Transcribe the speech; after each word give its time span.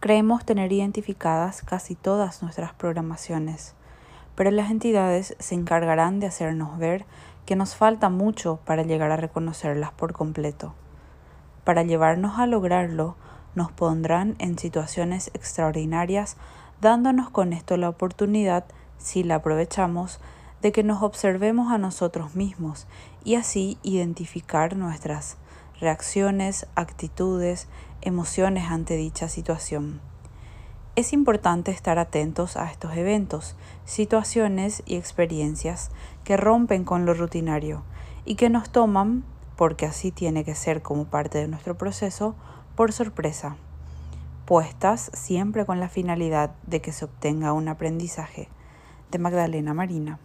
Creemos 0.00 0.46
tener 0.46 0.72
identificadas 0.72 1.60
casi 1.60 1.94
todas 1.94 2.42
nuestras 2.42 2.72
programaciones, 2.72 3.74
pero 4.34 4.50
las 4.50 4.70
entidades 4.70 5.36
se 5.38 5.54
encargarán 5.54 6.20
de 6.20 6.26
hacernos 6.26 6.78
ver 6.78 7.04
que 7.44 7.54
nos 7.54 7.76
falta 7.76 8.08
mucho 8.08 8.60
para 8.64 8.82
llegar 8.82 9.10
a 9.10 9.18
reconocerlas 9.18 9.92
por 9.92 10.14
completo. 10.14 10.72
Para 11.64 11.82
llevarnos 11.82 12.38
a 12.38 12.46
lograrlo, 12.46 13.16
nos 13.54 13.72
pondrán 13.72 14.36
en 14.38 14.58
situaciones 14.58 15.30
extraordinarias, 15.34 16.38
dándonos 16.80 17.28
con 17.28 17.52
esto 17.52 17.76
la 17.76 17.90
oportunidad, 17.90 18.64
si 18.96 19.22
la 19.22 19.34
aprovechamos, 19.34 20.18
de 20.62 20.72
que 20.72 20.82
nos 20.82 21.02
observemos 21.02 21.70
a 21.70 21.76
nosotros 21.76 22.34
mismos 22.34 22.86
y 23.22 23.34
así 23.34 23.76
identificar 23.82 24.76
nuestras 24.76 25.36
reacciones, 25.80 26.66
actitudes, 26.74 27.68
emociones 28.02 28.70
ante 28.70 28.96
dicha 28.96 29.28
situación. 29.28 30.00
Es 30.96 31.12
importante 31.12 31.70
estar 31.70 31.98
atentos 31.98 32.56
a 32.56 32.70
estos 32.70 32.96
eventos, 32.96 33.56
situaciones 33.84 34.82
y 34.86 34.96
experiencias 34.96 35.90
que 36.24 36.36
rompen 36.36 36.84
con 36.84 37.06
lo 37.06 37.14
rutinario 37.14 37.82
y 38.24 38.34
que 38.34 38.50
nos 38.50 38.70
toman, 38.70 39.24
porque 39.56 39.86
así 39.86 40.10
tiene 40.10 40.44
que 40.44 40.54
ser 40.54 40.82
como 40.82 41.06
parte 41.06 41.38
de 41.38 41.48
nuestro 41.48 41.78
proceso, 41.78 42.34
por 42.74 42.92
sorpresa, 42.92 43.56
puestas 44.44 45.10
siempre 45.14 45.64
con 45.64 45.80
la 45.80 45.88
finalidad 45.88 46.50
de 46.66 46.80
que 46.80 46.92
se 46.92 47.04
obtenga 47.04 47.52
un 47.52 47.68
aprendizaje. 47.68 48.48
De 49.10 49.18
Magdalena 49.18 49.74
Marina. 49.74 50.18